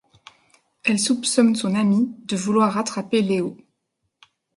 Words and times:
Elle 0.83 0.97
soupçonne 0.97 1.53
son 1.53 1.75
amie 1.75 2.11
de 2.25 2.35
vouloir 2.35 2.73
rattraper 2.73 3.21
Leo... 3.21 3.55